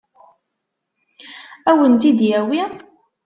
[1.69, 2.61] Ad wen-tt-id-yawi?